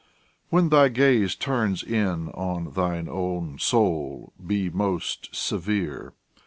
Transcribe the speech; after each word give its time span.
When 0.49 0.69
thy 0.69 0.87
gaze 0.89 1.35
Turns 1.35 1.83
in 1.83 2.29
on 2.29 2.71
thine 2.73 3.07
own 3.07 3.59
soul, 3.59 4.33
be 4.43 4.67
most 4.67 5.29
severe. 5.31 6.13